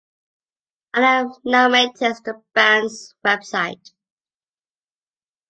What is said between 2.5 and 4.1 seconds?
band's website.